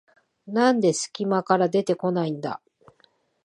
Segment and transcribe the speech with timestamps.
[0.47, 2.59] なんですき間から出てこないんだ